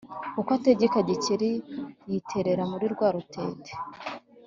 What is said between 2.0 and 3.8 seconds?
yiterera muri rwa rutete